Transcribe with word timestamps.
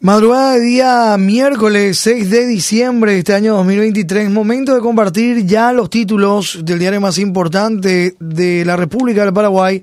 Madrugada 0.00 0.54
de 0.54 0.60
día 0.60 1.16
miércoles 1.18 1.98
6 2.00 2.28
de 2.28 2.46
diciembre 2.46 3.12
de 3.12 3.18
este 3.20 3.32
año 3.32 3.54
2023, 3.54 4.30
momento 4.30 4.74
de 4.74 4.80
compartir 4.80 5.46
ya 5.46 5.72
los 5.72 5.88
títulos 5.88 6.60
del 6.62 6.78
diario 6.78 7.00
más 7.00 7.18
importante 7.18 8.14
de 8.20 8.64
la 8.66 8.76
República 8.76 9.24
del 9.24 9.32
Paraguay, 9.32 9.82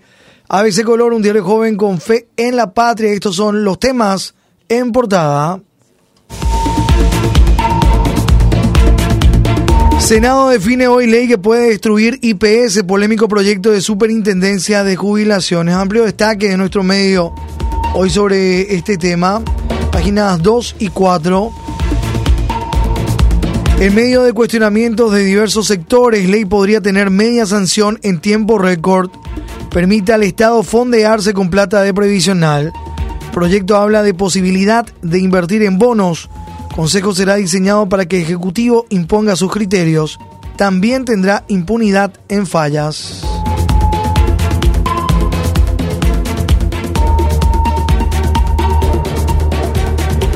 ABC 0.49 0.83
Color, 0.83 1.13
un 1.13 1.23
diario 1.23 1.43
joven 1.43 1.75
con 1.75 1.99
fe 1.99 2.27
en 2.37 2.55
la 2.55 2.75
patria. 2.75 3.11
Estos 3.11 3.35
son 3.35 3.63
los 3.63 3.79
temas 3.79 4.35
en 4.69 4.91
portada. 4.91 5.59
Senado 9.97 10.49
define 10.49 10.87
hoy 10.87 11.07
ley 11.07 11.27
que 11.27 11.39
puede 11.39 11.69
destruir 11.69 12.19
IPS, 12.21 12.83
polémico 12.83 13.27
proyecto 13.27 13.71
de 13.71 13.81
superintendencia 13.81 14.83
de 14.83 14.95
jubilaciones. 14.95 15.73
Amplio 15.73 16.03
destaque 16.03 16.49
de 16.49 16.57
nuestro 16.57 16.83
medio 16.83 17.33
hoy 17.95 18.11
sobre 18.11 18.75
este 18.75 18.97
tema 18.97 19.41
páginas 19.93 20.41
2 20.41 20.75
y 20.79 20.87
4. 20.87 21.53
En 23.79 23.95
medio 23.95 24.23
de 24.23 24.33
cuestionamientos 24.33 25.11
de 25.13 25.23
diversos 25.23 25.67
sectores, 25.67 26.27
ley 26.27 26.45
podría 26.45 26.81
tener 26.81 27.11
media 27.11 27.45
sanción 27.45 27.99
en 28.01 28.19
tiempo 28.19 28.57
récord. 28.57 29.11
Permite 29.69 30.11
al 30.11 30.23
Estado 30.23 30.63
fondearse 30.63 31.33
con 31.33 31.49
plata 31.51 31.83
de 31.83 31.93
previsional. 31.93 32.73
Proyecto 33.31 33.77
habla 33.77 34.01
de 34.01 34.15
posibilidad 34.15 34.85
de 35.03 35.19
invertir 35.19 35.61
en 35.61 35.77
bonos. 35.77 36.29
Consejo 36.75 37.13
será 37.13 37.35
diseñado 37.35 37.87
para 37.87 38.07
que 38.07 38.17
el 38.17 38.23
Ejecutivo 38.23 38.87
imponga 38.89 39.35
sus 39.35 39.51
criterios. 39.51 40.19
También 40.57 41.05
tendrá 41.05 41.43
impunidad 41.47 42.13
en 42.29 42.47
fallas. 42.47 43.23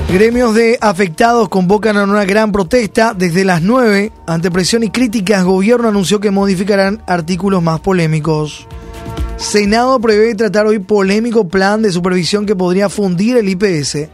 Gremios 0.10 0.56
de 0.56 0.78
afectados 0.80 1.50
convocan 1.50 1.98
a 1.98 2.06
una 2.06 2.24
gran 2.24 2.54
protesta 2.54 3.14
desde 3.14 3.44
las 3.44 3.62
9. 3.62 4.14
Ante 4.26 4.50
presión 4.50 4.84
y 4.84 4.90
críticas, 4.90 5.44
gobierno 5.44 5.90
anunció 5.90 6.22
que 6.22 6.32
modificarán 6.32 7.04
artículos 7.08 7.62
más 7.62 7.82
polémicos. 7.82 8.68
Senado 9.36 10.00
prevé 10.00 10.34
tratar 10.34 10.66
hoy 10.66 10.80
polémico 10.80 11.50
plan 11.50 11.82
de 11.82 11.92
supervisión 11.92 12.46
que 12.46 12.56
podría 12.56 12.88
fundir 12.88 13.36
el 13.36 13.50
IPS. 13.50 14.08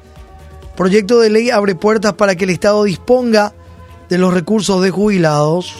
Proyecto 0.76 1.20
de 1.20 1.30
ley 1.30 1.52
abre 1.52 1.76
puertas 1.76 2.14
para 2.14 2.36
que 2.36 2.46
el 2.46 2.50
Estado 2.50 2.86
disponga 2.86 3.53
de 4.09 4.18
los 4.18 4.34
recursos 4.34 4.81
de 4.81 4.90
jubilados. 4.90 5.75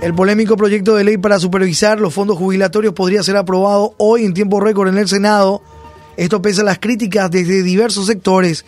El 0.00 0.14
polémico 0.14 0.56
proyecto 0.56 0.94
de 0.94 1.04
ley 1.04 1.18
para 1.18 1.38
supervisar 1.38 2.00
los 2.00 2.14
fondos 2.14 2.38
jubilatorios 2.38 2.94
podría 2.94 3.22
ser 3.22 3.36
aprobado 3.36 3.92
hoy 3.98 4.24
en 4.24 4.32
tiempo 4.32 4.58
récord 4.58 4.88
en 4.88 4.96
el 4.96 5.06
Senado 5.06 5.60
esto 6.20 6.42
pese 6.42 6.60
a 6.60 6.64
las 6.64 6.78
críticas 6.78 7.30
desde 7.30 7.62
diversos 7.62 8.04
sectores, 8.04 8.66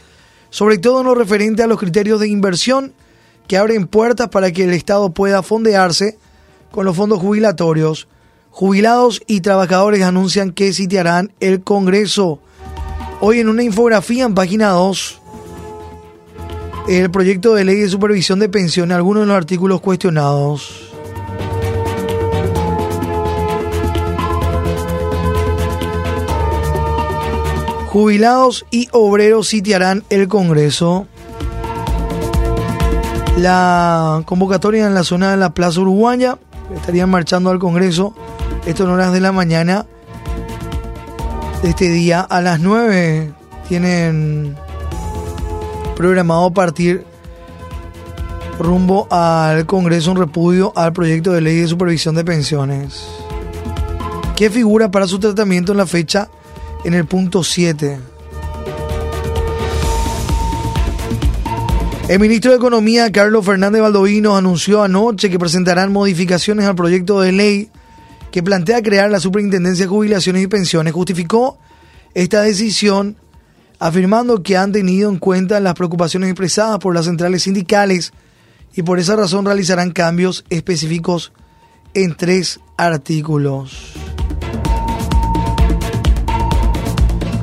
sobre 0.49 0.79
todo 0.79 1.01
en 1.01 1.07
lo 1.07 1.15
referente 1.15 1.63
a 1.63 1.67
los 1.67 1.79
criterios 1.79 2.19
de 2.19 2.27
inversión 2.27 2.95
que 3.47 3.59
abren 3.59 3.87
puertas 3.87 4.29
para 4.31 4.51
que 4.53 4.65
el 4.65 4.73
Estado 4.73 5.11
pueda 5.11 5.43
fondearse 5.43 6.17
con 6.71 6.87
los 6.87 6.97
fondos 6.97 7.19
jubilatorios. 7.19 8.09
Jubilados 8.49 9.21
y 9.27 9.43
trabajadores 9.43 10.01
anuncian 10.01 10.53
que 10.53 10.73
sitiarán 10.73 11.31
el 11.41 11.63
Congreso. 11.63 12.41
Hoy 13.21 13.41
en 13.41 13.51
una 13.51 13.63
infografía 13.63 14.25
en 14.25 14.35
página 14.35 14.71
2, 14.71 15.21
el 16.89 17.11
proyecto 17.11 17.53
de 17.55 17.67
ley 17.67 17.81
de 17.81 17.91
supervisión 17.91 18.39
de 18.39 18.49
pensiones, 18.49 18.97
algunos 18.97 19.25
de 19.25 19.27
los 19.27 19.37
artículos 19.37 19.83
cuestionados. 19.83 20.92
Jubilados 27.93 28.65
y 28.71 28.89
obreros 28.93 29.49
sitiarán 29.49 30.03
el 30.09 30.27
Congreso. 30.27 31.07
La 33.37 34.23
convocatoria 34.25 34.87
en 34.87 34.95
la 34.95 35.05
zona 35.05 35.31
de 35.31 35.37
la 35.37 35.53
Plaza 35.53 35.83
Uruguaya 35.83 36.39
estarían 36.75 37.11
marchando 37.11 37.51
al 37.51 37.59
Congreso. 37.59 38.15
Esto 38.65 38.91
horas 38.91 39.13
de 39.13 39.21
la 39.21 39.31
mañana 39.31 39.85
de 41.63 41.69
este 41.69 41.91
día. 41.91 42.23
A 42.23 42.41
las 42.41 42.61
9 42.61 43.35
tienen 43.69 44.57
programado 45.95 46.51
partir 46.51 47.05
rumbo 48.59 49.07
al 49.11 49.67
Congreso 49.67 50.13
un 50.13 50.17
repudio 50.17 50.73
al 50.77 50.95
proyecto 50.95 51.31
de 51.33 51.43
ley 51.43 51.57
de 51.57 51.69
supervisión 51.69 52.15
de 52.15 52.25
pensiones. 52.25 53.07
¿Qué 54.35 54.49
figura 54.49 54.91
para 54.91 55.07
su 55.07 55.19
tratamiento 55.19 55.73
en 55.73 55.79
la 55.79 55.87
fecha 55.87 56.31
en 56.85 56.95
el 56.95 57.07
punto 57.07 57.45
7. 57.45 57.99
El 62.09 62.19
ministro 62.19 62.51
de 62.51 62.57
Economía, 62.57 63.11
Carlos 63.13 63.47
Fernández 63.47 63.81
Baldovino, 63.81 64.37
anunció 64.37 64.83
anoche 64.83 65.31
que 65.31 65.39
presentarán 65.39 65.93
modificaciones 65.93 66.67
al 66.67 66.75
proyecto 66.75 67.21
de 67.21 67.33
ley 67.33 67.71
que 68.31 68.43
plantea 68.43 68.83
crear 68.83 69.11
la 69.11 69.21
Superintendencia 69.21 69.85
de 69.85 69.89
Jubilaciones 69.89 70.43
y 70.43 70.47
Pensiones. 70.47 70.93
Justificó 70.93 71.59
esta 72.15 72.43
decisión 72.43 73.17
afirmando 73.79 74.43
que 74.43 74.57
han 74.57 74.73
tenido 74.73 75.11
en 75.11 75.19
cuenta 75.19 75.61
las 75.61 75.75
preocupaciones 75.75 76.31
expresadas 76.31 76.79
por 76.79 76.95
las 76.95 77.07
centrales 77.07 77.45
sindicales 77.45 78.13
y 78.75 78.83
por 78.83 78.99
esa 78.99 79.17
razón 79.17 79.45
realizarán 79.45 79.91
cambios 79.93 80.45
específicos 80.51 81.33
en 81.95 82.17
tres 82.17 82.61
artículos. 82.77 83.95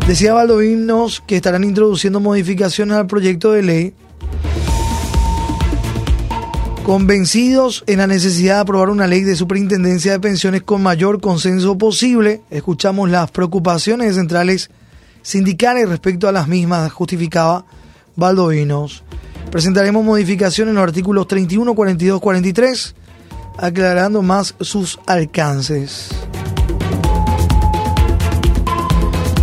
Decía 0.09 0.33
Valdovinos 0.33 1.21
que 1.27 1.35
estarán 1.35 1.63
introduciendo 1.63 2.19
modificaciones 2.19 2.97
al 2.97 3.05
proyecto 3.05 3.51
de 3.51 3.61
ley 3.61 3.93
convencidos 6.83 7.83
en 7.85 7.99
la 7.99 8.07
necesidad 8.07 8.55
de 8.55 8.61
aprobar 8.61 8.89
una 8.89 9.05
ley 9.05 9.21
de 9.21 9.35
superintendencia 9.35 10.11
de 10.13 10.19
pensiones 10.19 10.63
con 10.63 10.81
mayor 10.81 11.21
consenso 11.21 11.77
posible. 11.77 12.41
Escuchamos 12.49 13.07
las 13.11 13.29
preocupaciones 13.29 14.15
centrales 14.15 14.71
sindicales 15.21 15.87
respecto 15.87 16.27
a 16.27 16.31
las 16.31 16.47
mismas, 16.47 16.91
justificaba 16.91 17.65
Valdovinos. 18.15 19.03
Presentaremos 19.51 20.03
modificaciones 20.03 20.71
en 20.71 20.77
los 20.77 20.85
artículos 20.85 21.27
31, 21.27 21.75
42, 21.75 22.19
43, 22.19 22.95
aclarando 23.59 24.23
más 24.23 24.55
sus 24.59 24.99
alcances. 25.05 26.09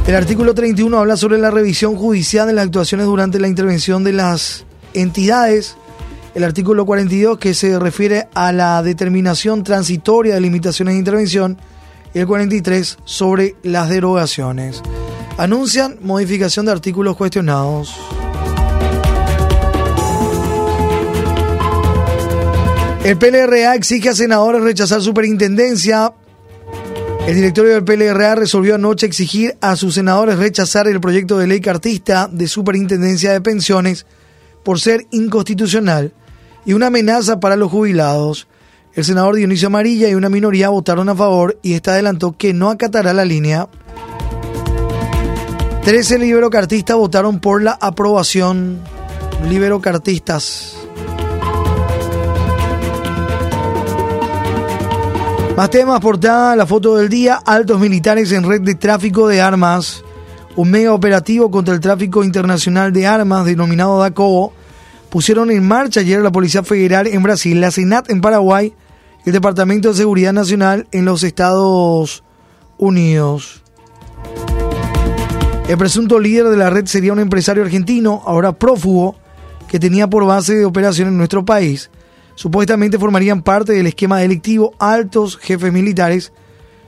El 0.07 0.15
artículo 0.15 0.55
31 0.55 0.99
habla 0.99 1.17
sobre 1.17 1.37
la 1.37 1.51
revisión 1.51 1.97
judicial 1.97 2.47
de 2.47 2.53
las 2.53 2.67
actuaciones 2.67 3.07
durante 3.07 3.41
la 3.41 3.49
intervención 3.49 4.05
de 4.05 4.13
las 4.13 4.65
entidades. 4.95 5.77
El 6.37 6.45
artículo 6.45 6.87
42 6.87 7.39
que 7.39 7.55
se 7.55 7.77
refiere 7.81 8.29
a 8.33 8.53
la 8.53 8.81
determinación 8.85 9.65
transitoria 9.65 10.35
de 10.35 10.41
limitaciones 10.41 10.95
de 10.95 11.01
intervención. 11.01 11.59
Y 12.15 12.21
el 12.21 12.27
43 12.29 12.99
sobre 13.05 13.57
las 13.65 13.89
derogaciones. 13.89 14.81
Anuncian 15.39 15.99
modificación 16.03 16.67
de 16.67 16.73
artículos 16.73 17.17
cuestionados. 17.17 17.97
El 23.03 23.19
PLRA 23.19 23.75
exige 23.75 24.11
a 24.11 24.15
senadores 24.15 24.63
rechazar 24.63 25.03
superintendencia 25.03 26.13
el 27.27 27.35
directorio 27.35 27.75
del 27.75 27.85
PLRA 27.85 28.37
resolvió 28.37 28.77
anoche 28.77 29.05
exigir 29.05 29.57
a 29.61 29.75
sus 29.75 29.95
senadores 29.95 30.39
rechazar 30.39 30.87
el 30.87 31.01
proyecto 31.01 31.39
de 31.39 31.49
ley 31.49 31.61
cartista 31.61 32.29
de 32.31 32.47
superintendencia 32.47 33.33
de 33.33 33.41
pensiones 33.41 34.07
por 34.63 34.79
ser 34.79 35.07
inconstitucional 35.11 36.13
y 36.65 36.73
una 36.73 36.87
amenaza 36.87 37.41
para 37.41 37.57
los 37.57 37.71
jubilados. 37.71 38.47
El 38.95 39.05
senador 39.05 39.35
Dionisio 39.35 39.67
Amarilla 39.67 40.09
y 40.09 40.15
una 40.15 40.29
minoría 40.29 40.69
votaron 40.69 41.09
a 41.09 41.17
favor 41.17 41.59
y 41.63 41.75
esta 41.75 41.93
adelantó 41.93 42.37
que 42.37 42.55
no 42.55 42.71
acatará 42.71 43.13
la 43.13 43.25
línea. 43.25 43.69
Trece 45.83 46.19
liberocartistas 46.19 46.97
votaron 46.97 47.41
por 47.41 47.61
la 47.61 47.77
aprobación. 47.81 48.79
Liberocartistas. 49.49 50.86
Más 55.57 55.71
temas, 55.71 56.01
portada, 56.01 56.55
la 56.55 56.67
foto 56.67 56.97
del 56.97 57.09
día, 57.09 57.37
altos 57.37 57.81
militares 57.81 58.31
en 58.31 58.47
red 58.47 58.61
de 58.61 58.75
tráfico 58.75 59.27
de 59.27 59.41
armas. 59.41 60.05
Un 60.55 60.71
mega 60.71 60.93
operativo 60.93 61.51
contra 61.51 61.73
el 61.73 61.81
tráfico 61.81 62.23
internacional 62.23 62.93
de 62.93 63.07
armas 63.07 63.47
denominado 63.47 63.99
DACO 63.99 64.53
pusieron 65.09 65.51
en 65.51 65.67
marcha 65.67 66.01
ayer 66.01 66.21
la 66.21 66.31
Policía 66.31 66.63
Federal 66.63 67.07
en 67.07 67.23
Brasil, 67.23 67.59
la 67.59 67.71
SENAT 67.71 68.11
en 68.11 68.21
Paraguay 68.21 68.75
y 69.25 69.31
el 69.31 69.33
Departamento 69.33 69.89
de 69.89 69.95
Seguridad 69.95 70.35
Nacional 70.35 70.89
en 70.93 71.07
los 71.07 71.23
Estados 71.23 72.23
Unidos. 72.77 73.63
El 75.69 75.79
presunto 75.79 76.19
líder 76.19 76.51
de 76.51 76.59
la 76.59 76.69
red 76.69 76.85
sería 76.85 77.15
un 77.15 77.19
empresario 77.19 77.63
argentino, 77.63 78.23
ahora 78.27 78.53
prófugo, 78.53 79.17
que 79.69 79.81
tenía 79.81 80.07
por 80.07 80.27
base 80.27 80.55
de 80.55 80.67
operación 80.67 81.09
en 81.09 81.17
nuestro 81.17 81.47
país 81.47 81.89
supuestamente 82.37 83.01
formarían 83.01 83.43
parte 83.43 83.73
del 83.73 83.89
esquema 83.89 84.21
delictivo 84.21 84.75
altos 84.79 85.37
jefes 85.37 85.73
militares, 85.73 86.33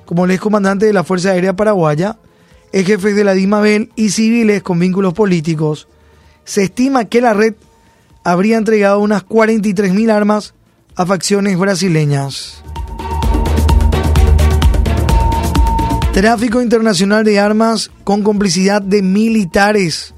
como 0.06 0.24
el 0.24 0.30
excomandante 0.30 0.86
de 0.86 0.92
la 0.92 1.02
Fuerza 1.02 1.30
Aérea 1.30 1.56
Paraguaya, 1.56 2.18
el 2.72 2.84
jefe 2.84 3.14
de 3.14 3.24
la 3.24 3.34
DIMABEL 3.34 3.90
y 3.96 4.10
civiles 4.10 4.62
con 4.62 4.78
vínculos 4.78 5.14
políticos. 5.14 5.88
Se 6.44 6.62
estima 6.62 7.06
que 7.06 7.20
la 7.20 7.34
red 7.34 7.54
habría 8.24 8.56
entregado 8.56 9.00
unas 9.00 9.26
43.000 9.26 10.12
armas 10.12 10.54
a 10.94 11.06
facciones 11.06 11.58
brasileñas. 11.58 12.62
Tráfico 16.12 16.60
internacional 16.60 17.24
de 17.24 17.38
armas 17.38 17.90
con 18.04 18.22
complicidad 18.22 18.82
de 18.82 19.02
militares. 19.02 20.14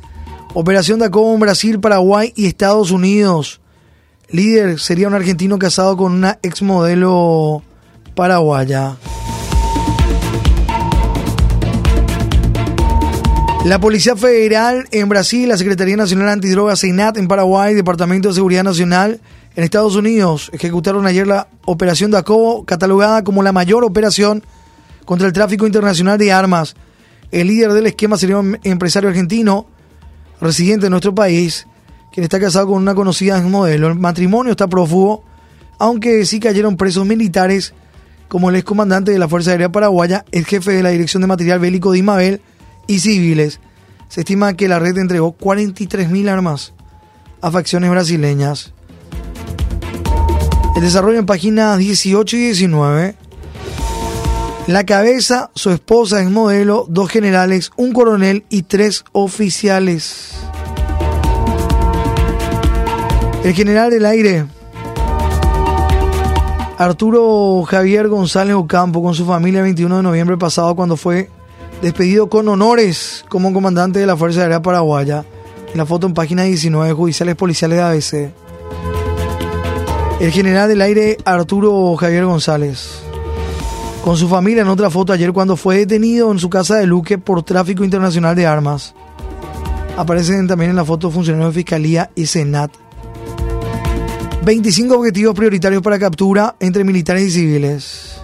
Operación 0.54 0.98
de 0.98 1.06
Acobo 1.06 1.34
en 1.34 1.40
Brasil, 1.40 1.78
Paraguay 1.78 2.32
y 2.34 2.46
Estados 2.46 2.90
Unidos. 2.90 3.59
Líder 4.32 4.78
sería 4.78 5.08
un 5.08 5.14
argentino 5.14 5.58
casado 5.58 5.96
con 5.96 6.12
una 6.12 6.38
exmodelo 6.42 7.62
paraguaya. 8.14 8.96
La 13.64 13.78
Policía 13.78 14.16
Federal 14.16 14.86
en 14.92 15.08
Brasil, 15.08 15.48
la 15.48 15.58
Secretaría 15.58 15.96
Nacional 15.96 16.28
Antidrogas, 16.28 16.78
SENAT 16.78 17.18
en 17.18 17.28
Paraguay, 17.28 17.74
Departamento 17.74 18.28
de 18.28 18.34
Seguridad 18.34 18.64
Nacional 18.64 19.20
en 19.56 19.64
Estados 19.64 19.96
Unidos 19.96 20.50
ejecutaron 20.54 21.06
ayer 21.06 21.26
la 21.26 21.48
operación 21.64 22.12
de 22.12 22.18
Acobo, 22.18 22.64
catalogada 22.64 23.24
como 23.24 23.42
la 23.42 23.52
mayor 23.52 23.84
operación 23.84 24.44
contra 25.04 25.26
el 25.26 25.32
tráfico 25.32 25.66
internacional 25.66 26.18
de 26.18 26.32
armas. 26.32 26.76
El 27.32 27.48
líder 27.48 27.72
del 27.72 27.86
esquema 27.86 28.16
sería 28.16 28.38
un 28.38 28.58
empresario 28.62 29.08
argentino, 29.08 29.66
residente 30.40 30.86
de 30.86 30.90
nuestro 30.90 31.14
país, 31.14 31.66
está 32.24 32.40
casado 32.40 32.68
con 32.68 32.82
una 32.82 32.94
conocida 32.94 33.40
modelo. 33.42 33.88
El 33.88 33.94
matrimonio 33.96 34.52
está 34.52 34.68
prófugo, 34.68 35.24
aunque 35.78 36.24
sí 36.26 36.40
cayeron 36.40 36.76
presos 36.76 37.06
militares, 37.06 37.74
como 38.28 38.50
el 38.50 38.56
excomandante 38.56 39.12
de 39.12 39.18
la 39.18 39.28
Fuerza 39.28 39.52
Aérea 39.52 39.72
Paraguaya, 39.72 40.24
el 40.30 40.44
jefe 40.44 40.72
de 40.72 40.82
la 40.82 40.90
Dirección 40.90 41.20
de 41.20 41.26
Material 41.26 41.58
Bélico 41.58 41.92
de 41.92 41.98
Imabel 41.98 42.42
y 42.86 43.00
civiles. 43.00 43.60
Se 44.08 44.20
estima 44.20 44.54
que 44.54 44.68
la 44.68 44.78
red 44.78 44.96
entregó 44.98 45.36
43.000 45.36 46.28
armas 46.28 46.72
a 47.40 47.50
facciones 47.50 47.90
brasileñas. 47.90 48.72
El 50.76 50.82
desarrollo 50.82 51.18
en 51.18 51.26
páginas 51.26 51.78
18 51.78 52.36
y 52.36 52.40
19 52.40 53.16
la 54.70 54.86
cabeza, 54.86 55.50
su 55.56 55.70
esposa 55.70 56.22
es 56.22 56.30
modelo, 56.30 56.86
dos 56.88 57.10
generales, 57.10 57.72
un 57.76 57.92
coronel 57.92 58.44
y 58.50 58.62
tres 58.62 59.04
oficiales. 59.10 60.30
El 63.44 63.54
general 63.54 63.90
del 63.90 64.04
aire, 64.04 64.46
Arturo 66.76 67.62
Javier 67.62 68.08
González 68.08 68.54
Ocampo, 68.54 69.02
con 69.02 69.14
su 69.14 69.24
familia 69.24 69.60
el 69.60 69.64
21 69.64 69.98
de 69.98 70.02
noviembre 70.02 70.36
pasado 70.36 70.74
cuando 70.74 70.96
fue 70.96 71.30
despedido 71.82 72.28
con 72.28 72.48
honores 72.48 73.24
como 73.28 73.52
comandante 73.52 73.98
de 73.98 74.06
la 74.06 74.16
Fuerza 74.16 74.42
Aérea 74.42 74.62
Paraguaya. 74.62 75.24
En 75.72 75.78
la 75.78 75.86
foto 75.86 76.06
en 76.06 76.14
página 76.14 76.42
19, 76.42 76.92
Judiciales 76.92 77.36
Policiales 77.36 77.78
de 77.78 77.84
ABC. 77.84 78.32
El 80.20 80.30
general 80.32 80.68
del 80.68 80.82
aire 80.82 81.16
Arturo 81.24 81.96
Javier 81.96 82.26
González 82.26 83.00
con 84.02 84.16
su 84.16 84.28
familia 84.28 84.62
en 84.62 84.68
otra 84.68 84.90
foto 84.90 85.12
ayer 85.12 85.32
cuando 85.32 85.56
fue 85.56 85.76
detenido 85.76 86.32
en 86.32 86.38
su 86.38 86.48
casa 86.48 86.76
de 86.76 86.86
Luque 86.86 87.18
por 87.18 87.42
tráfico 87.42 87.84
internacional 87.84 88.34
de 88.34 88.46
armas. 88.46 88.94
Aparecen 89.96 90.46
también 90.46 90.70
en 90.70 90.76
la 90.76 90.84
foto 90.84 91.10
funcionarios 91.10 91.54
de 91.54 91.60
Fiscalía 91.60 92.10
y 92.14 92.26
Senat. 92.26 92.72
25 94.50 94.96
objetivos 94.96 95.36
prioritarios 95.36 95.80
para 95.80 95.96
captura 95.96 96.56
entre 96.58 96.82
militares 96.82 97.22
y 97.22 97.30
civiles. 97.30 98.16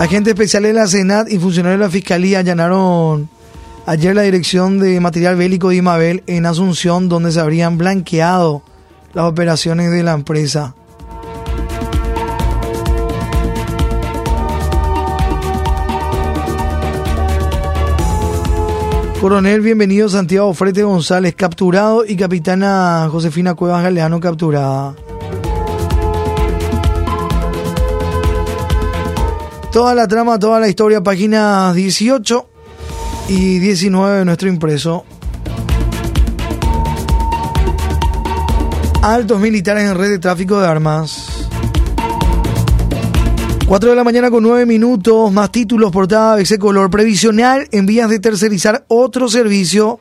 Agentes 0.00 0.32
especiales 0.32 0.70
de 0.70 0.80
la 0.80 0.86
Senat 0.86 1.30
y 1.30 1.38
funcionarios 1.38 1.78
de 1.78 1.84
la 1.84 1.90
Fiscalía 1.90 2.38
allanaron 2.38 3.28
Ayer 3.84 4.14
la 4.14 4.22
Dirección 4.22 4.78
de 4.78 4.98
Material 4.98 5.36
Bélico 5.36 5.68
de 5.68 5.76
Imabel 5.76 6.22
en 6.26 6.46
Asunción, 6.46 7.10
donde 7.10 7.32
se 7.32 7.40
habrían 7.40 7.76
blanqueado 7.76 8.62
las 9.12 9.26
operaciones 9.26 9.90
de 9.90 10.02
la 10.02 10.14
empresa. 10.14 10.74
Coronel, 19.26 19.60
bienvenido 19.60 20.08
Santiago 20.08 20.54
Frete 20.54 20.84
González, 20.84 21.34
capturado, 21.34 22.04
y 22.06 22.14
capitana 22.14 23.08
Josefina 23.10 23.54
Cuevas 23.54 23.82
Galeano, 23.82 24.20
capturada. 24.20 24.94
Toda 29.72 29.96
la 29.96 30.06
trama, 30.06 30.38
toda 30.38 30.60
la 30.60 30.68
historia, 30.68 31.02
página 31.02 31.72
18 31.74 32.48
y 33.30 33.58
19 33.58 34.18
de 34.18 34.24
nuestro 34.24 34.48
impreso. 34.48 35.04
Altos 39.02 39.40
militares 39.40 39.90
en 39.90 39.98
red 39.98 40.10
de 40.10 40.18
tráfico 40.20 40.60
de 40.60 40.68
armas. 40.68 41.35
4 43.66 43.90
de 43.90 43.96
la 43.96 44.04
mañana 44.04 44.30
con 44.30 44.44
9 44.44 44.64
minutos, 44.64 45.32
más 45.32 45.50
títulos, 45.50 45.90
portada 45.90 46.40
ese 46.40 46.56
color. 46.56 46.88
Previsional 46.88 47.66
en 47.72 47.84
vías 47.84 48.08
de 48.08 48.20
tercerizar 48.20 48.84
otro 48.86 49.28
servicio 49.28 49.98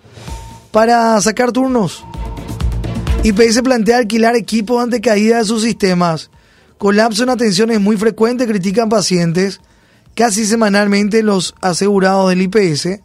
para 0.70 1.20
sacar 1.20 1.52
turnos. 1.52 2.06
IPS 3.24 3.64
plantea 3.64 3.98
alquilar 3.98 4.36
equipos 4.36 4.84
ante 4.84 5.02
caída 5.02 5.40
de 5.40 5.46
sus 5.46 5.64
sistemas. 5.64 6.30
Colapso 6.78 7.24
en 7.24 7.30
atención 7.32 7.72
es 7.72 7.82
muy 7.82 7.98
frecuente, 7.98 8.46
critican 8.46 8.88
pacientes. 8.88 9.62
Casi 10.14 10.46
semanalmente 10.46 11.24
los 11.24 11.56
asegurados 11.60 12.30
del 12.30 12.44
IPS 12.44 13.00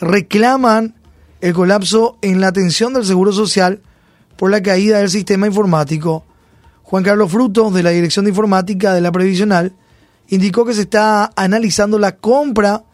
reclaman 0.00 0.94
el 1.40 1.54
colapso 1.54 2.18
en 2.22 2.40
la 2.40 2.48
atención 2.48 2.92
del 2.94 3.04
Seguro 3.04 3.32
Social 3.32 3.82
por 4.36 4.52
la 4.52 4.62
caída 4.62 4.98
del 4.98 5.10
sistema 5.10 5.48
informático. 5.48 6.24
Juan 6.84 7.02
Carlos 7.02 7.32
Frutos, 7.32 7.74
de 7.74 7.82
la 7.82 7.90
Dirección 7.90 8.26
de 8.26 8.30
Informática 8.30 8.94
de 8.94 9.00
la 9.00 9.10
Previsional, 9.10 9.74
indicó 10.28 10.64
que 10.64 10.74
se 10.74 10.82
está 10.82 11.30
analizando 11.36 11.98
la 11.98 12.16
compra 12.16 12.84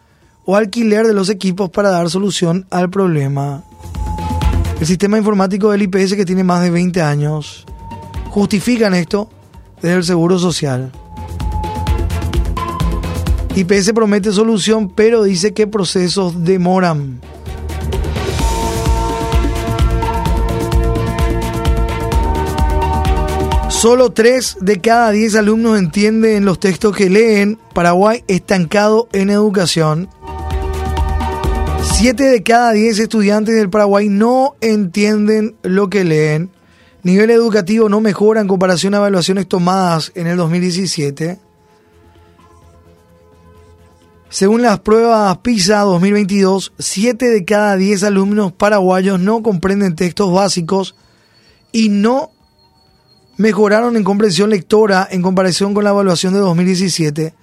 o 0.44 0.56
alquiler 0.56 1.06
de 1.06 1.14
los 1.14 1.28
equipos 1.30 1.70
para 1.70 1.90
dar 1.90 2.10
solución 2.10 2.66
al 2.70 2.90
problema. 2.90 3.64
El 4.80 4.86
sistema 4.86 5.18
informático 5.18 5.70
del 5.70 5.82
IPS, 5.82 6.14
que 6.14 6.24
tiene 6.24 6.44
más 6.44 6.62
de 6.62 6.70
20 6.70 7.00
años, 7.02 7.64
justifican 8.30 8.94
esto 8.94 9.30
desde 9.80 9.96
el 9.96 10.04
Seguro 10.04 10.38
Social. 10.38 10.92
IPS 13.56 13.92
promete 13.92 14.32
solución, 14.32 14.88
pero 14.90 15.22
dice 15.22 15.54
que 15.54 15.66
procesos 15.66 16.44
demoran. 16.44 17.20
Solo 23.84 24.12
3 24.12 24.56
de 24.62 24.80
cada 24.80 25.10
10 25.10 25.34
alumnos 25.34 25.78
entienden 25.78 26.46
los 26.46 26.58
textos 26.58 26.96
que 26.96 27.10
leen. 27.10 27.58
Paraguay 27.74 28.24
estancado 28.28 29.10
en 29.12 29.28
educación. 29.28 30.08
7 31.82 32.24
de 32.24 32.42
cada 32.42 32.72
10 32.72 33.00
estudiantes 33.00 33.54
del 33.54 33.68
Paraguay 33.68 34.08
no 34.08 34.56
entienden 34.62 35.56
lo 35.60 35.90
que 35.90 36.02
leen. 36.02 36.48
Nivel 37.02 37.28
educativo 37.28 37.90
no 37.90 38.00
mejora 38.00 38.40
en 38.40 38.48
comparación 38.48 38.94
a 38.94 38.96
evaluaciones 38.96 39.46
tomadas 39.48 40.12
en 40.14 40.28
el 40.28 40.38
2017. 40.38 41.38
Según 44.30 44.62
las 44.62 44.80
pruebas 44.80 45.36
PISA 45.42 45.80
2022, 45.80 46.72
7 46.78 47.28
de 47.28 47.44
cada 47.44 47.76
10 47.76 48.02
alumnos 48.04 48.50
paraguayos 48.50 49.20
no 49.20 49.42
comprenden 49.42 49.94
textos 49.94 50.32
básicos 50.32 50.94
y 51.70 51.90
no 51.90 52.30
mejoraron 53.36 53.96
en 53.96 54.04
comprensión 54.04 54.50
lectora 54.50 55.06
en 55.10 55.22
comparación 55.22 55.74
con 55.74 55.84
la 55.84 55.90
evaluación 55.90 56.34
de 56.34 56.40
2017. 56.40 57.34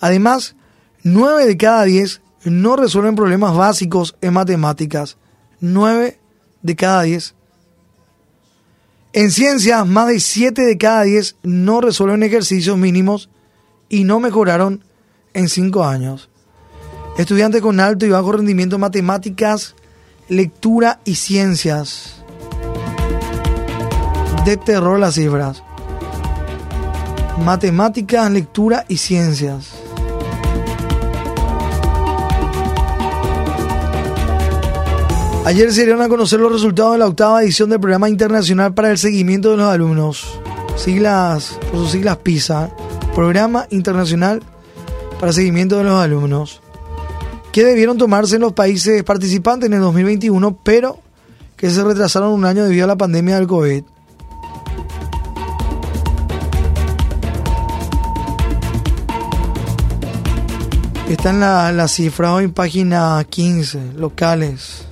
Además, 0.00 0.54
9 1.02 1.46
de 1.46 1.56
cada 1.56 1.84
10 1.84 2.20
no 2.44 2.76
resuelven 2.76 3.16
problemas 3.16 3.56
básicos 3.56 4.16
en 4.20 4.32
matemáticas. 4.32 5.16
9 5.60 6.18
de 6.62 6.76
cada 6.76 7.02
10. 7.02 7.34
En 9.12 9.30
ciencias, 9.30 9.86
más 9.86 10.08
de 10.08 10.20
7 10.20 10.62
de 10.62 10.78
cada 10.78 11.02
10 11.02 11.36
no 11.42 11.80
resuelven 11.80 12.22
ejercicios 12.22 12.78
mínimos 12.78 13.28
y 13.88 14.04
no 14.04 14.20
mejoraron 14.20 14.84
en 15.34 15.48
5 15.48 15.84
años. 15.84 16.30
Estudiantes 17.18 17.60
con 17.60 17.80
alto 17.80 18.06
y 18.06 18.10
bajo 18.10 18.32
rendimiento 18.32 18.76
en 18.76 18.82
matemáticas, 18.82 19.74
lectura 20.28 21.00
y 21.04 21.16
ciencias. 21.16 22.19
De 24.44 24.56
terror 24.56 24.98
las 24.98 25.14
cifras. 25.14 25.62
Matemáticas, 27.44 28.30
lectura 28.30 28.84
y 28.88 28.96
ciencias. 28.96 29.74
Ayer 35.44 35.72
se 35.72 35.84
dieron 35.84 36.02
a 36.02 36.08
conocer 36.08 36.38
los 36.38 36.52
resultados 36.52 36.92
de 36.92 36.98
la 36.98 37.06
octava 37.06 37.42
edición 37.42 37.70
del 37.70 37.80
Programa 37.80 38.08
Internacional 38.08 38.72
para 38.72 38.90
el 38.90 38.98
Seguimiento 38.98 39.50
de 39.50 39.56
los 39.56 39.68
Alumnos. 39.68 40.38
siglas, 40.76 41.58
por 41.70 41.80
sus 41.80 41.90
siglas 41.90 42.18
PISA, 42.18 42.70
Programa 43.14 43.66
Internacional 43.70 44.42
para 45.18 45.32
Seguimiento 45.32 45.76
de 45.76 45.84
los 45.84 46.00
Alumnos, 46.00 46.62
que 47.52 47.64
debieron 47.64 47.98
tomarse 47.98 48.36
en 48.36 48.42
los 48.42 48.52
países 48.52 49.02
participantes 49.02 49.66
en 49.66 49.74
el 49.74 49.80
2021, 49.80 50.58
pero 50.62 50.98
que 51.56 51.68
se 51.70 51.84
retrasaron 51.84 52.32
un 52.32 52.44
año 52.44 52.64
debido 52.64 52.84
a 52.84 52.88
la 52.88 52.96
pandemia 52.96 53.36
del 53.36 53.46
COVID. 53.46 53.82
Están 61.10 61.40
las 61.40 61.74
la 61.74 61.88
cifras 61.88 62.30
hoy 62.30 62.44
en 62.44 62.52
página 62.52 63.26
15, 63.28 63.94
locales. 63.96 64.86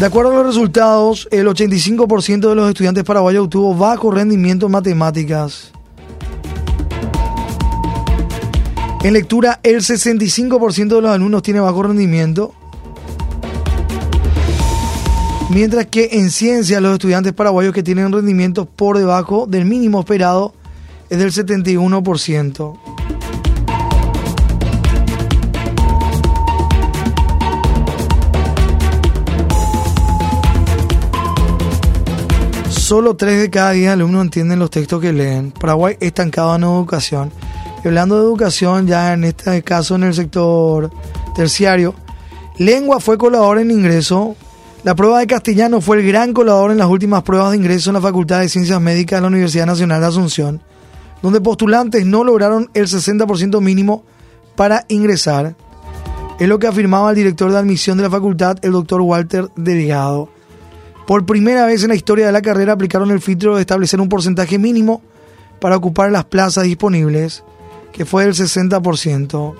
De 0.00 0.06
acuerdo 0.06 0.32
a 0.32 0.34
los 0.38 0.46
resultados, 0.46 1.28
el 1.30 1.46
85% 1.46 2.48
de 2.48 2.54
los 2.56 2.68
estudiantes 2.68 3.04
paraguayos 3.04 3.44
obtuvo 3.44 3.76
bajo 3.76 4.10
rendimiento 4.10 4.66
en 4.66 4.72
matemáticas. 4.72 5.70
En 9.04 9.12
lectura, 9.12 9.60
el 9.62 9.82
65% 9.82 10.96
de 10.96 11.00
los 11.00 11.10
alumnos 11.12 11.42
tiene 11.44 11.60
bajo 11.60 11.84
rendimiento. 11.84 12.52
Mientras 15.50 15.86
que 15.86 16.08
en 16.10 16.32
ciencia, 16.32 16.80
los 16.80 16.94
estudiantes 16.94 17.34
paraguayos 17.34 17.72
que 17.72 17.84
tienen 17.84 18.10
rendimientos 18.10 18.66
por 18.66 18.98
debajo 18.98 19.46
del 19.46 19.64
mínimo 19.64 20.00
esperado 20.00 20.54
es 21.08 21.20
del 21.20 21.30
71%. 21.30 22.97
Solo 32.88 33.16
3 33.16 33.42
de 33.42 33.50
cada 33.50 33.72
10 33.72 33.90
alumnos 33.90 34.22
entienden 34.22 34.58
los 34.58 34.70
textos 34.70 34.98
que 35.02 35.12
leen. 35.12 35.50
Paraguay 35.50 35.98
estancado 36.00 36.56
en 36.56 36.62
educación. 36.62 37.30
Y 37.84 37.88
hablando 37.88 38.16
de 38.16 38.22
educación, 38.22 38.86
ya 38.86 39.12
en 39.12 39.24
este 39.24 39.62
caso 39.62 39.96
en 39.96 40.04
el 40.04 40.14
sector 40.14 40.90
terciario, 41.36 41.94
lengua 42.56 42.98
fue 42.98 43.18
colador 43.18 43.58
en 43.58 43.70
ingreso. 43.70 44.36
La 44.84 44.94
prueba 44.94 45.18
de 45.18 45.26
castellano 45.26 45.82
fue 45.82 45.98
el 45.98 46.06
gran 46.06 46.32
colador 46.32 46.70
en 46.70 46.78
las 46.78 46.86
últimas 46.86 47.24
pruebas 47.24 47.50
de 47.50 47.58
ingreso 47.58 47.90
en 47.90 47.94
la 47.94 48.00
Facultad 48.00 48.40
de 48.40 48.48
Ciencias 48.48 48.80
Médicas 48.80 49.18
de 49.18 49.20
la 49.20 49.28
Universidad 49.28 49.66
Nacional 49.66 50.00
de 50.00 50.06
Asunción, 50.06 50.62
donde 51.20 51.42
postulantes 51.42 52.06
no 52.06 52.24
lograron 52.24 52.70
el 52.72 52.86
60% 52.86 53.60
mínimo 53.60 54.02
para 54.56 54.86
ingresar. 54.88 55.56
Es 56.40 56.48
lo 56.48 56.58
que 56.58 56.68
afirmaba 56.68 57.10
el 57.10 57.16
director 57.16 57.52
de 57.52 57.58
admisión 57.58 57.98
de 57.98 58.04
la 58.04 58.10
facultad, 58.10 58.56
el 58.62 58.72
doctor 58.72 59.02
Walter 59.02 59.50
Delgado. 59.56 60.37
Por 61.08 61.24
primera 61.24 61.64
vez 61.64 61.82
en 61.82 61.88
la 61.88 61.94
historia 61.94 62.26
de 62.26 62.32
la 62.32 62.42
carrera 62.42 62.74
aplicaron 62.74 63.10
el 63.10 63.22
filtro 63.22 63.56
de 63.56 63.62
establecer 63.62 63.98
un 63.98 64.10
porcentaje 64.10 64.58
mínimo 64.58 65.00
para 65.58 65.74
ocupar 65.74 66.12
las 66.12 66.26
plazas 66.26 66.64
disponibles, 66.64 67.44
que 67.92 68.04
fue 68.04 68.24
del 68.24 68.34
60%. 68.34 69.54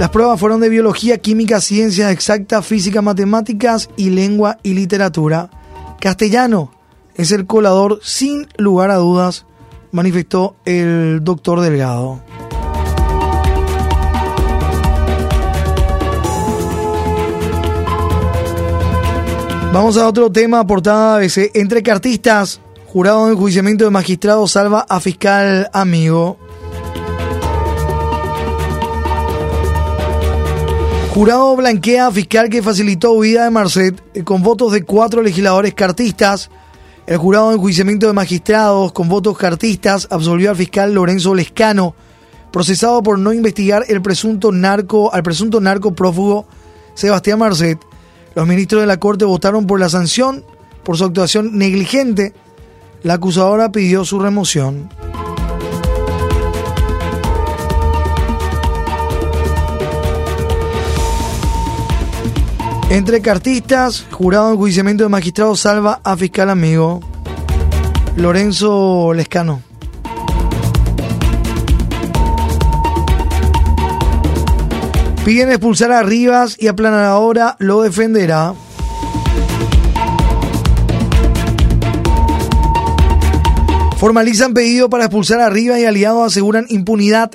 Las 0.00 0.10
pruebas 0.10 0.40
fueron 0.40 0.60
de 0.60 0.68
biología, 0.68 1.18
química, 1.18 1.60
ciencias 1.60 2.10
exactas, 2.10 2.66
física, 2.66 3.02
matemáticas 3.02 3.88
y 3.96 4.10
lengua 4.10 4.58
y 4.64 4.74
literatura. 4.74 5.48
Castellano 6.00 6.72
es 7.14 7.30
el 7.30 7.46
colador 7.46 8.00
sin 8.02 8.48
lugar 8.56 8.90
a 8.90 8.96
dudas, 8.96 9.46
manifestó 9.92 10.56
el 10.64 11.20
doctor 11.22 11.60
Delgado. 11.60 12.20
Vamos 19.70 19.98
a 19.98 20.08
otro 20.08 20.32
tema, 20.32 20.66
portada 20.66 21.16
ABC. 21.16 21.50
Entre 21.52 21.82
cartistas, 21.82 22.58
jurado 22.86 23.26
de 23.26 23.32
enjuiciamiento 23.32 23.84
de 23.84 23.90
magistrado 23.90 24.48
salva 24.48 24.86
a 24.88 24.98
fiscal 24.98 25.68
amigo. 25.74 26.38
Jurado 31.12 31.54
blanquea 31.54 32.06
a 32.06 32.10
fiscal 32.10 32.48
que 32.48 32.62
facilitó 32.62 33.12
huida 33.12 33.44
de 33.44 33.50
Marcet 33.50 34.02
eh, 34.14 34.24
con 34.24 34.42
votos 34.42 34.72
de 34.72 34.84
cuatro 34.84 35.20
legisladores 35.20 35.74
cartistas. 35.74 36.50
El 37.06 37.18
jurado 37.18 37.50
de 37.50 37.56
enjuiciamiento 37.56 38.06
de 38.06 38.14
magistrados 38.14 38.92
con 38.92 39.08
votos 39.08 39.36
cartistas 39.36 40.08
absolvió 40.10 40.48
al 40.50 40.56
fiscal 40.56 40.94
Lorenzo 40.94 41.34
Lescano, 41.34 41.94
procesado 42.50 43.02
por 43.02 43.18
no 43.18 43.34
investigar 43.34 43.84
el 43.88 44.00
presunto 44.00 44.50
narco, 44.50 45.12
al 45.12 45.22
presunto 45.22 45.60
narco 45.60 45.92
prófugo 45.92 46.46
Sebastián 46.94 47.38
Marcet 47.38 47.87
los 48.38 48.46
ministros 48.46 48.82
de 48.82 48.86
la 48.86 49.00
Corte 49.00 49.24
votaron 49.24 49.66
por 49.66 49.80
la 49.80 49.88
sanción 49.88 50.44
por 50.84 50.96
su 50.96 51.04
actuación 51.04 51.58
negligente. 51.58 52.34
La 53.02 53.14
acusadora 53.14 53.72
pidió 53.72 54.04
su 54.04 54.20
remoción. 54.20 54.88
Entre 62.90 63.20
cartistas, 63.22 64.06
jurado 64.12 64.46
de 64.46 64.52
enjuiciamiento 64.52 65.02
de 65.02 65.08
magistrado 65.08 65.56
salva 65.56 66.00
a 66.04 66.16
fiscal 66.16 66.48
amigo 66.48 67.00
Lorenzo 68.14 69.14
Lescano. 69.14 69.67
Piden 75.28 75.50
expulsar 75.50 75.92
a 75.92 76.02
Rivas 76.02 76.56
y 76.58 76.68
ahora 76.68 77.54
lo 77.58 77.82
defenderá. 77.82 78.54
Formalizan 83.98 84.54
pedido 84.54 84.88
para 84.88 85.04
expulsar 85.04 85.42
a 85.42 85.50
Rivas 85.50 85.80
y 85.80 85.84
aliados 85.84 86.28
aseguran 86.28 86.64
impunidad. 86.70 87.32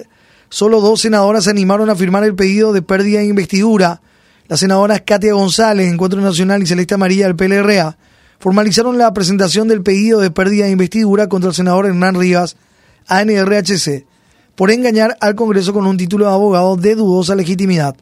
Solo 0.49 0.81
dos 0.81 1.01
senadoras 1.01 1.43
se 1.43 1.51
animaron 1.51 1.91
a 1.91 1.95
firmar 1.95 2.23
el 2.23 2.33
pedido 2.33 2.73
de 2.73 2.81
pérdida 2.81 3.19
de 3.19 3.27
investidura. 3.27 4.01
Las 4.47 4.61
senadoras 4.61 5.03
Katia 5.05 5.35
González, 5.35 5.87
Encuentro 5.87 6.19
Nacional 6.19 6.63
y 6.63 6.65
Celeste 6.65 6.97
María 6.97 7.27
del 7.27 7.35
PLRA 7.35 7.95
formalizaron 8.39 8.97
la 8.97 9.13
presentación 9.13 9.67
del 9.67 9.83
pedido 9.83 10.19
de 10.19 10.31
pérdida 10.31 10.65
de 10.65 10.71
investidura 10.71 11.29
contra 11.29 11.49
el 11.49 11.55
senador 11.55 11.85
Hernán 11.85 12.15
Rivas, 12.15 12.57
ANRHC 13.05 14.07
por 14.55 14.71
engañar 14.71 15.17
al 15.19 15.35
Congreso 15.35 15.73
con 15.73 15.85
un 15.87 15.97
título 15.97 16.25
de 16.25 16.31
abogado 16.31 16.75
de 16.75 16.95
dudosa 16.95 17.35
legitimidad. 17.35 17.95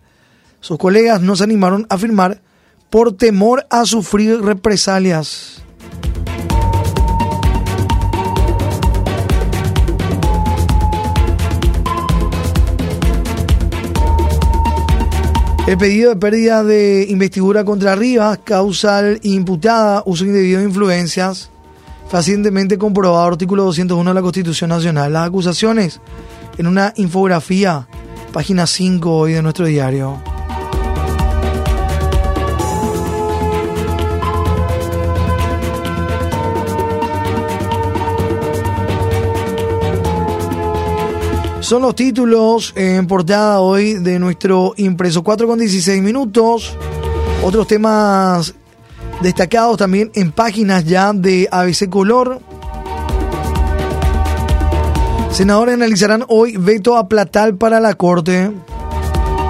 Sus 0.59 0.77
colegas 0.77 1.21
no 1.21 1.35
se 1.35 1.43
animaron 1.43 1.87
a 1.89 1.97
firmar 1.97 2.41
por 2.89 3.13
temor 3.13 3.65
a 3.69 3.85
sufrir 3.85 4.41
represalias. 4.41 5.63
El 15.67 15.77
pedido 15.77 16.09
de 16.09 16.15
pérdida 16.17 16.65
de 16.65 17.05
investidura 17.07 17.63
contra 17.63 17.95
Rivas, 17.95 18.39
causal 18.43 19.19
imputada, 19.23 20.03
uso 20.05 20.25
indebido 20.25 20.59
de 20.59 20.65
influencias, 20.65 21.49
fácilmente 22.09 22.77
comprobado, 22.77 23.25
artículo 23.25 23.63
201 23.63 24.09
de 24.09 24.13
la 24.13 24.21
Constitución 24.21 24.69
Nacional. 24.69 25.13
Las 25.13 25.27
acusaciones 25.27 26.01
en 26.57 26.67
una 26.67 26.93
infografía, 26.95 27.87
página 28.33 28.67
5 28.67 29.17
hoy 29.17 29.33
de 29.33 29.41
nuestro 29.41 29.65
diario. 29.65 30.21
Son 41.71 41.83
los 41.83 41.95
títulos 41.95 42.73
en 42.75 43.07
portada 43.07 43.61
hoy 43.61 43.93
de 43.93 44.19
nuestro 44.19 44.73
impreso 44.75 45.23
4 45.23 45.47
con 45.47 45.57
16 45.57 46.01
minutos. 46.03 46.75
Otros 47.45 47.65
temas 47.65 48.53
destacados 49.21 49.77
también 49.77 50.11
en 50.15 50.33
páginas 50.33 50.83
ya 50.83 51.13
de 51.13 51.47
ABC 51.49 51.89
Color. 51.89 52.41
Senadores 55.31 55.75
analizarán 55.75 56.25
hoy 56.27 56.57
veto 56.57 56.97
a 56.97 57.07
Platal 57.07 57.55
para 57.55 57.79
la 57.79 57.93
Corte. 57.93 58.51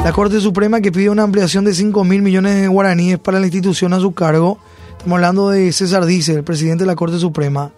La 0.03 0.13
Corte 0.13 0.39
Suprema 0.39 0.79
que 0.79 0.91
pide 0.91 1.09
una 1.09 1.23
ampliación 1.23 1.65
de 1.65 1.73
5 1.73 2.03
mil 2.03 2.21
millones 2.21 2.61
de 2.61 2.67
guaraníes 2.67 3.17
para 3.17 3.39
la 3.39 3.47
institución 3.47 3.91
a 3.93 3.99
su 3.99 4.13
cargo. 4.13 4.59
Estamos 4.91 5.15
hablando 5.15 5.49
de 5.49 5.71
César 5.71 6.05
Dice, 6.05 6.33
el 6.33 6.43
presidente 6.43 6.83
de 6.83 6.87
la 6.87 6.95
Corte 6.95 7.17
Suprema. 7.17 7.71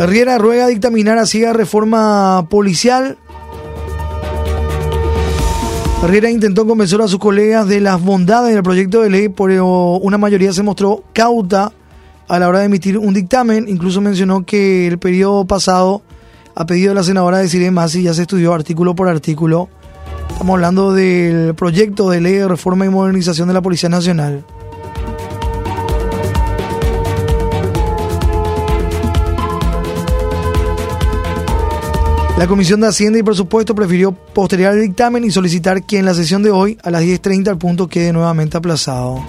Riera 0.00 0.36
ruega 0.38 0.66
dictaminar 0.66 1.18
así 1.18 1.44
a 1.44 1.52
reforma 1.52 2.48
policial. 2.50 3.18
Riera 6.08 6.28
intentó 6.28 6.66
convencer 6.66 7.00
a 7.00 7.08
sus 7.08 7.20
colegas 7.20 7.68
de 7.68 7.80
las 7.80 8.02
bondades 8.02 8.52
del 8.52 8.64
proyecto 8.64 9.00
de 9.00 9.10
ley, 9.10 9.28
pero 9.28 9.96
una 9.98 10.18
mayoría 10.18 10.52
se 10.52 10.64
mostró 10.64 11.04
cauta 11.12 11.72
a 12.28 12.38
la 12.38 12.48
hora 12.48 12.60
de 12.60 12.66
emitir 12.66 12.98
un 12.98 13.14
dictamen. 13.14 13.68
Incluso 13.68 14.00
mencionó 14.00 14.44
que 14.44 14.86
el 14.86 14.98
periodo 14.98 15.46
pasado, 15.46 16.02
a 16.54 16.66
pedido 16.66 16.90
de 16.90 16.94
la 16.94 17.02
senadora 17.02 17.38
de 17.38 17.70
Masi, 17.70 18.02
ya 18.02 18.14
se 18.14 18.22
estudió 18.22 18.54
artículo 18.54 18.94
por 18.94 19.08
artículo 19.08 19.68
Estamos 20.38 20.54
hablando 20.54 20.92
del 20.92 21.52
proyecto 21.56 22.08
de 22.10 22.20
ley 22.20 22.34
de 22.34 22.46
reforma 22.46 22.86
y 22.86 22.88
modernización 22.88 23.48
de 23.48 23.54
la 23.54 23.60
Policía 23.60 23.88
Nacional. 23.88 24.44
La 32.38 32.46
Comisión 32.46 32.80
de 32.80 32.86
Hacienda 32.86 33.18
y 33.18 33.24
Presupuesto 33.24 33.74
prefirió 33.74 34.12
postergar 34.12 34.74
el 34.74 34.82
dictamen 34.82 35.24
y 35.24 35.32
solicitar 35.32 35.82
que 35.82 35.98
en 35.98 36.04
la 36.04 36.14
sesión 36.14 36.44
de 36.44 36.52
hoy, 36.52 36.78
a 36.84 36.92
las 36.92 37.02
10.30, 37.02 37.50
el 37.50 37.58
punto 37.58 37.88
quede 37.88 38.12
nuevamente 38.12 38.56
aplazado. 38.56 39.24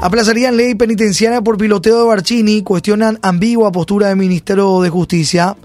Aplazarían 0.00 0.56
ley 0.56 0.76
penitenciaria 0.76 1.42
por 1.42 1.58
piloteo 1.58 1.98
de 1.98 2.06
Barcini, 2.06 2.62
cuestionan 2.62 3.18
ambigua 3.20 3.72
postura 3.72 4.06
del 4.06 4.16
Ministerio 4.16 4.80
de 4.80 4.90
Justicia. 4.90 5.56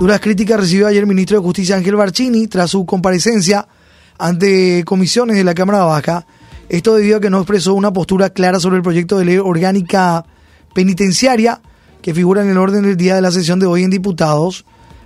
Duras 0.00 0.20
críticas 0.20 0.60
recibió 0.60 0.86
ayer 0.86 1.02
el 1.02 1.06
ministro 1.06 1.38
de 1.38 1.44
Justicia 1.44 1.76
Ángel 1.76 1.96
Barcini 1.96 2.46
tras 2.46 2.70
su 2.70 2.86
comparecencia 2.86 3.68
ante 4.16 4.84
comisiones 4.86 5.36
de 5.36 5.44
la 5.44 5.52
Cámara 5.52 5.84
Baja. 5.84 6.26
Esto 6.70 6.94
debido 6.94 7.18
a 7.18 7.20
que 7.20 7.28
no 7.28 7.38
expresó 7.38 7.74
una 7.74 7.92
postura 7.92 8.30
clara 8.30 8.58
sobre 8.58 8.78
el 8.78 8.82
proyecto 8.82 9.18
de 9.18 9.26
ley 9.26 9.36
orgánica 9.36 10.24
penitenciaria 10.72 11.60
que 12.00 12.14
figura 12.14 12.42
en 12.42 12.48
el 12.48 12.56
orden 12.56 12.84
del 12.84 12.96
día 12.96 13.16
de 13.16 13.22
la 13.22 13.32
sesión 13.32 13.60
de 13.60 13.66
hoy 13.66 13.82
en 13.84 13.90
diputados. 13.90 14.64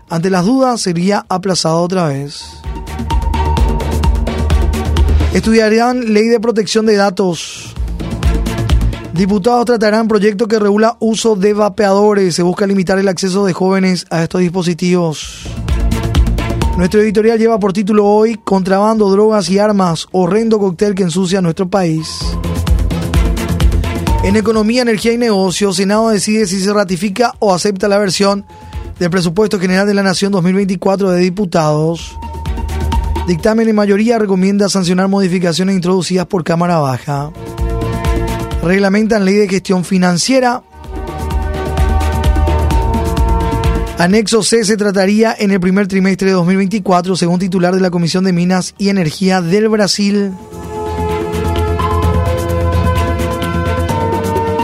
Ante 0.09 0.31
las 0.31 0.45
dudas, 0.45 0.81
sería 0.81 1.26
aplazado 1.28 1.81
otra 1.81 2.07
vez. 2.07 2.45
Estudiarían 5.35 6.14
ley 6.14 6.28
de 6.28 6.38
protección 6.38 6.87
de 6.87 6.95
datos. 6.95 7.75
Diputados 9.14 9.66
tratarán 9.66 10.09
proyecto 10.09 10.49
que 10.49 10.59
regula 10.59 10.97
uso 10.99 11.37
de 11.37 11.52
vapeadores. 11.52 12.35
Se 12.35 12.42
busca 12.42 12.66
limitar 12.66 12.99
el 12.99 13.09
acceso 13.09 13.45
de 13.45 13.52
jóvenes 13.52 14.07
a 14.09 14.23
estos 14.23 14.40
dispositivos. 14.40 15.47
Nuestro 16.78 17.02
editorial 17.02 17.38
lleva 17.38 17.59
por 17.59 17.75
título 17.75 18.07
hoy 18.07 18.40
Contrabando, 18.42 19.11
drogas 19.11 19.50
y 19.50 19.59
armas, 19.59 20.07
horrendo 20.12 20.59
cóctel 20.59 20.95
que 20.95 21.02
ensucia 21.02 21.42
nuestro 21.42 21.69
país. 21.69 22.21
En 24.25 24.37
Economía, 24.37 24.81
Energía 24.81 25.12
y 25.12 25.19
Negocios, 25.19 25.76
Senado 25.76 26.09
decide 26.09 26.47
si 26.47 26.61
se 26.61 26.73
ratifica 26.73 27.35
o 27.38 27.52
acepta 27.52 27.88
la 27.88 27.99
versión 27.99 28.47
del 28.99 29.11
Presupuesto 29.11 29.61
General 29.61 29.87
de 29.87 29.95
la 29.95 30.02
Nación 30.02 30.33
2024 30.33 31.11
de 31.11 31.21
Diputados. 31.21 32.16
Dictamen 33.26 33.69
en 33.69 33.76
mayoría 33.76 34.19
recomienda 34.19 34.71
sancionar 34.71 35.09
modificaciones 35.09 35.75
introducidas 35.75 36.26
por 36.26 36.45
Cámara 36.45 36.78
Baja. 36.78 37.31
Reglamentan 38.62 39.25
ley 39.25 39.35
de 39.35 39.49
gestión 39.49 39.85
financiera. 39.85 40.62
Anexo 43.99 44.42
C 44.42 44.64
se 44.64 44.76
trataría 44.76 45.35
en 45.38 45.50
el 45.50 45.61
primer 45.61 45.88
trimestre 45.88 46.28
de 46.28 46.35
2024, 46.35 47.16
según 47.16 47.38
titular 47.38 47.75
de 47.75 47.81
la 47.81 47.90
Comisión 47.90 48.25
de 48.25 48.33
Minas 48.33 48.75
y 48.78 48.88
Energía 48.88 49.40
del 49.42 49.69
Brasil. 49.69 50.33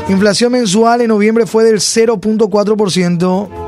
Inflación 0.09 0.53
mensual 0.53 1.03
en 1.03 1.09
noviembre 1.09 1.47
fue 1.47 1.65
del 1.65 1.81
0.4%. 1.81 3.68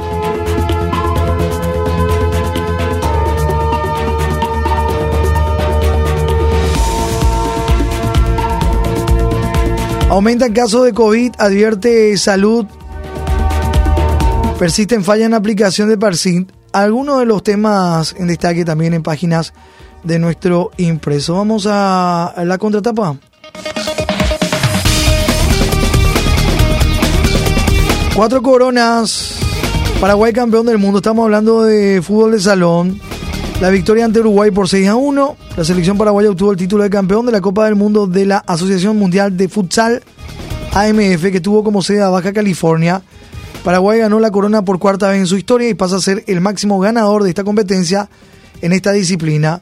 Aumenta 10.11 10.47
el 10.47 10.53
caso 10.53 10.83
de 10.83 10.93
COVID, 10.93 11.35
advierte 11.39 12.17
salud. 12.17 12.67
Persisten 14.59 15.05
falla 15.05 15.27
en 15.27 15.35
aplicación 15.35 15.89
de 15.89 15.97
Parsit. 15.97 16.51
Algunos 16.73 17.21
de 17.21 17.27
los 17.27 17.45
temas 17.45 18.17
en 18.19 18.27
destaque 18.27 18.65
también 18.65 18.93
en 18.93 19.05
páginas 19.05 19.55
de 20.03 20.19
nuestro 20.19 20.73
impreso. 20.79 21.37
Vamos 21.37 21.69
a 21.71 22.35
la 22.45 22.59
contratapa. 22.59 23.19
Cuatro 28.17 28.43
coronas. 28.43 29.39
Paraguay 30.01 30.33
campeón 30.33 30.67
del 30.67 30.79
mundo. 30.79 30.99
Estamos 30.99 31.23
hablando 31.23 31.63
de 31.63 32.03
fútbol 32.03 32.33
de 32.33 32.41
salón. 32.41 33.01
La 33.61 33.69
victoria 33.69 34.07
ante 34.07 34.21
Uruguay 34.21 34.51
por 34.51 34.71
6 34.71 34.89
a 34.89 34.97
1. 34.97 35.37
La 35.59 35.65
selección 35.65 35.99
paraguaya 35.99 36.31
obtuvo 36.31 36.51
el 36.51 36.57
título 36.57 36.83
de 36.83 36.89
campeón 36.89 37.27
de 37.27 37.33
la 37.33 37.43
Copa 37.43 37.67
del 37.67 37.75
Mundo 37.75 38.07
de 38.07 38.25
la 38.25 38.39
Asociación 38.39 38.97
Mundial 38.97 39.37
de 39.37 39.51
Futsal 39.51 40.03
AMF 40.73 41.31
que 41.31 41.43
tuvo 41.43 41.63
como 41.63 41.83
sede 41.83 42.01
a 42.01 42.09
Baja 42.09 42.33
California. 42.33 43.03
Paraguay 43.63 43.99
ganó 43.99 44.19
la 44.19 44.31
corona 44.31 44.65
por 44.65 44.79
cuarta 44.79 45.11
vez 45.11 45.19
en 45.19 45.27
su 45.27 45.37
historia 45.37 45.69
y 45.69 45.75
pasa 45.75 45.97
a 45.97 46.01
ser 46.01 46.25
el 46.27 46.41
máximo 46.41 46.81
ganador 46.81 47.23
de 47.23 47.29
esta 47.29 47.45
competencia 47.45 48.09
en 48.63 48.73
esta 48.73 48.93
disciplina. 48.93 49.61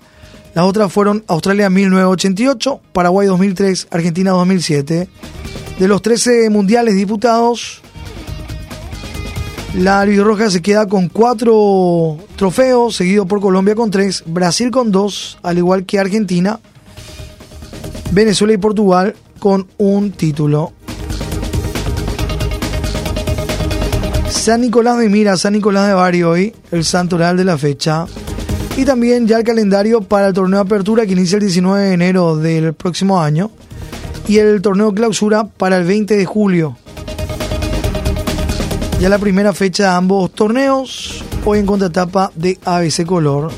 Las 0.55 0.65
otras 0.65 0.93
fueron 0.93 1.25
Australia 1.27 1.69
1988, 1.69 2.81
Paraguay 2.93 3.27
2003, 3.27 3.89
Argentina 3.91 4.31
2007. 4.31 5.09
De 5.81 5.89
los 5.89 6.03
13 6.03 6.51
mundiales 6.51 6.95
disputados, 6.95 7.83
la 9.79 10.05
Roja 10.05 10.51
se 10.51 10.61
queda 10.61 10.87
con 10.87 11.09
cuatro 11.09 12.19
trofeos, 12.35 12.97
seguido 12.97 13.27
por 13.27 13.41
Colombia 13.41 13.77
con 13.77 13.93
tres, 13.93 14.25
Brasil 14.27 14.73
con 14.73 14.91
dos, 14.91 15.39
al 15.43 15.59
igual 15.59 15.85
que 15.87 16.01
Argentina, 16.01 16.59
Venezuela 18.11 18.55
y 18.55 18.57
Portugal 18.57 19.15
con 19.39 19.69
un 19.79 20.11
título. 20.11 20.73
San 24.29 24.63
Nicolás 24.63 24.99
de 24.99 25.09
Mira, 25.09 25.37
San 25.37 25.53
Nicolás 25.53 25.87
de 25.87 25.95
Bari 25.95 26.23
hoy, 26.25 26.55
el 26.73 26.85
santo 26.85 27.17
real 27.17 27.37
de 27.37 27.45
la 27.45 27.57
fecha. 27.57 28.07
Y 28.77 28.85
también 28.85 29.29
ya 29.29 29.39
el 29.39 29.45
calendario 29.45 30.01
para 30.01 30.29
el 30.29 30.35
torneo 30.35 30.61
apertura 30.61 31.07
que 31.07 31.13
inicia 31.13 31.37
el 31.37 31.43
19 31.43 31.85
de 31.85 31.93
enero 31.93 32.37
del 32.37 32.75
próximo 32.75 33.21
año. 33.21 33.53
Y 34.27 34.39
el 34.39 34.61
torneo 34.61 34.93
clausura 34.93 35.45
para 35.45 35.77
el 35.77 35.85
20 35.85 36.17
de 36.17 36.25
julio 36.25 36.77
ya 39.01 39.09
la 39.09 39.19
primera 39.19 39.53
fecha 39.53 39.85
de 39.85 39.89
ambos 39.91 40.33
torneos, 40.33 41.25
hoy 41.45 41.61
en 41.61 41.67
contratapa 41.67 42.33
de 42.35 42.59
ABC 42.65 43.07
Color. 43.07 43.53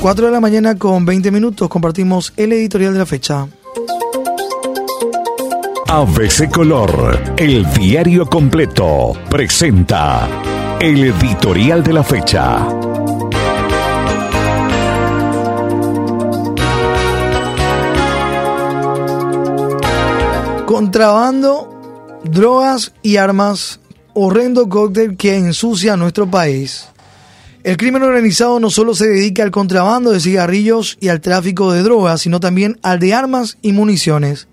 Cuatro 0.00 0.26
de 0.26 0.32
la 0.32 0.40
mañana 0.40 0.76
con 0.76 1.04
20 1.04 1.30
minutos 1.30 1.68
compartimos 1.68 2.32
el 2.36 2.52
editorial 2.52 2.92
de 2.92 2.98
la 2.98 3.06
fecha. 3.06 3.46
ABC 5.88 6.50
Color, 6.50 7.34
el 7.36 7.70
diario 7.72 8.26
completo, 8.26 9.12
presenta 9.30 10.28
el 10.80 11.04
editorial 11.04 11.82
de 11.82 11.92
la 11.92 12.02
fecha. 12.02 12.87
Contrabando, 20.68 22.20
drogas 22.24 22.92
y 23.02 23.16
armas, 23.16 23.80
horrendo 24.12 24.68
cóctel 24.68 25.16
que 25.16 25.34
ensucia 25.34 25.96
nuestro 25.96 26.30
país. 26.30 26.88
El 27.64 27.78
crimen 27.78 28.02
organizado 28.02 28.60
no 28.60 28.68
solo 28.68 28.94
se 28.94 29.06
dedica 29.06 29.42
al 29.42 29.50
contrabando 29.50 30.10
de 30.10 30.20
cigarrillos 30.20 30.98
y 31.00 31.08
al 31.08 31.22
tráfico 31.22 31.72
de 31.72 31.82
drogas, 31.82 32.20
sino 32.20 32.38
también 32.38 32.78
al 32.82 32.98
de 32.98 33.14
armas 33.14 33.56
y 33.62 33.72
municiones. 33.72 34.46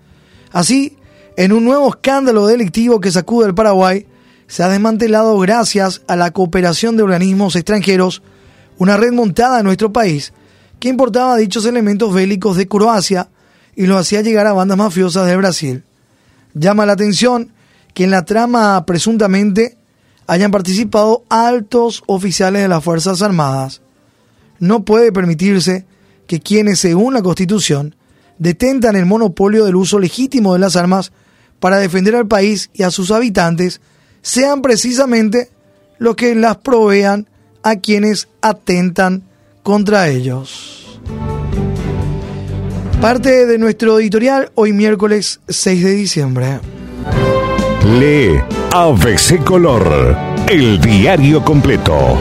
Así, 0.52 0.96
en 1.36 1.52
un 1.52 1.66
nuevo 1.66 1.90
escándalo 1.90 2.46
delictivo 2.46 2.98
que 2.98 3.12
sacude 3.12 3.48
el 3.48 3.54
Paraguay, 3.54 4.06
se 4.46 4.62
ha 4.62 4.70
desmantelado 4.70 5.38
gracias 5.38 6.00
a 6.08 6.16
la 6.16 6.30
cooperación 6.30 6.96
de 6.96 7.02
organismos 7.02 7.56
extranjeros 7.56 8.22
una 8.78 8.96
red 8.96 9.12
montada 9.12 9.58
en 9.58 9.66
nuestro 9.66 9.92
país 9.92 10.32
que 10.80 10.88
importaba 10.88 11.36
dichos 11.36 11.66
elementos 11.66 12.14
bélicos 12.14 12.56
de 12.56 12.66
Croacia 12.66 13.28
y 13.74 13.84
los 13.84 14.00
hacía 14.00 14.22
llegar 14.22 14.46
a 14.46 14.54
bandas 14.54 14.78
mafiosas 14.78 15.26
de 15.26 15.36
Brasil. 15.36 15.84
Llama 16.58 16.86
la 16.86 16.94
atención 16.94 17.52
que 17.92 18.04
en 18.04 18.10
la 18.10 18.24
trama 18.24 18.86
presuntamente 18.86 19.76
hayan 20.26 20.50
participado 20.50 21.22
altos 21.28 22.02
oficiales 22.06 22.62
de 22.62 22.68
las 22.68 22.82
Fuerzas 22.82 23.20
Armadas. 23.20 23.82
No 24.58 24.82
puede 24.82 25.12
permitirse 25.12 25.84
que 26.26 26.40
quienes, 26.40 26.78
según 26.78 27.12
la 27.12 27.20
Constitución, 27.20 27.94
detentan 28.38 28.96
el 28.96 29.04
monopolio 29.04 29.66
del 29.66 29.76
uso 29.76 29.98
legítimo 29.98 30.54
de 30.54 30.60
las 30.60 30.76
armas 30.76 31.12
para 31.60 31.76
defender 31.76 32.16
al 32.16 32.26
país 32.26 32.70
y 32.72 32.84
a 32.84 32.90
sus 32.90 33.10
habitantes, 33.10 33.82
sean 34.22 34.62
precisamente 34.62 35.50
los 35.98 36.16
que 36.16 36.34
las 36.34 36.56
provean 36.56 37.28
a 37.62 37.76
quienes 37.76 38.28
atentan 38.40 39.24
contra 39.62 40.08
ellos. 40.08 40.85
Parte 43.00 43.44
de 43.44 43.58
nuestro 43.58 44.00
editorial 44.00 44.50
hoy 44.54 44.72
miércoles 44.72 45.40
6 45.48 45.84
de 45.84 45.90
diciembre. 45.92 46.60
Lee 47.98 48.40
ABC 48.72 49.44
Color, 49.44 50.16
el 50.48 50.80
diario 50.80 51.44
completo. 51.44 52.16